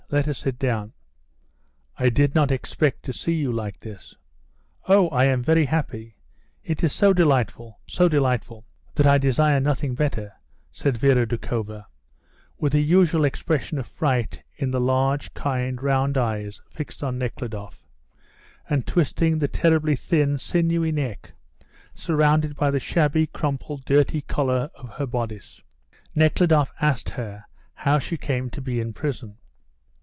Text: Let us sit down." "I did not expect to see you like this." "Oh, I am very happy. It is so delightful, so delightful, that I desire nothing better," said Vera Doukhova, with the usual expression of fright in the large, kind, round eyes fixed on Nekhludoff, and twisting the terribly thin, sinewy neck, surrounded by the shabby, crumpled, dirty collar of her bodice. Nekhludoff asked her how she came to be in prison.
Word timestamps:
Let 0.13 0.27
us 0.27 0.39
sit 0.39 0.59
down." 0.59 0.91
"I 1.97 2.09
did 2.09 2.35
not 2.35 2.51
expect 2.51 3.03
to 3.03 3.13
see 3.13 3.31
you 3.31 3.49
like 3.49 3.79
this." 3.79 4.13
"Oh, 4.89 5.07
I 5.07 5.23
am 5.23 5.41
very 5.41 5.63
happy. 5.63 6.17
It 6.65 6.83
is 6.83 6.91
so 6.91 7.13
delightful, 7.13 7.79
so 7.87 8.09
delightful, 8.09 8.65
that 8.95 9.05
I 9.05 9.17
desire 9.17 9.61
nothing 9.61 9.95
better," 9.95 10.33
said 10.69 10.97
Vera 10.97 11.25
Doukhova, 11.25 11.85
with 12.57 12.73
the 12.73 12.81
usual 12.83 13.23
expression 13.23 13.79
of 13.79 13.87
fright 13.87 14.43
in 14.57 14.71
the 14.71 14.81
large, 14.81 15.33
kind, 15.33 15.81
round 15.81 16.17
eyes 16.17 16.61
fixed 16.69 17.01
on 17.01 17.17
Nekhludoff, 17.17 17.87
and 18.69 18.85
twisting 18.85 19.39
the 19.39 19.47
terribly 19.47 19.95
thin, 19.95 20.37
sinewy 20.37 20.91
neck, 20.91 21.31
surrounded 21.93 22.57
by 22.57 22.69
the 22.69 22.81
shabby, 22.81 23.27
crumpled, 23.27 23.85
dirty 23.85 24.19
collar 24.19 24.71
of 24.75 24.89
her 24.89 25.07
bodice. 25.07 25.61
Nekhludoff 26.13 26.73
asked 26.81 27.11
her 27.11 27.45
how 27.75 27.97
she 27.97 28.17
came 28.17 28.49
to 28.49 28.59
be 28.59 28.81
in 28.81 28.91
prison. 28.91 29.37